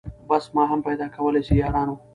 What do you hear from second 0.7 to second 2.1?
پیدا کولای سی یارانو